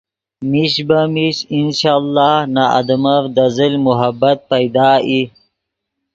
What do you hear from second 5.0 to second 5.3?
ای